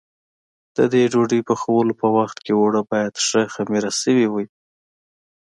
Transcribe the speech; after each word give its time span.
د 0.77 0.79
دې 0.93 1.03
ډوډۍ 1.11 1.41
پخولو 1.49 1.93
په 2.01 2.07
وخت 2.17 2.37
کې 2.45 2.51
اوړه 2.59 2.81
باید 2.91 3.13
ښه 3.27 3.41
خمېره 3.53 3.91
شوي 4.01 4.27
وي. 4.33 4.45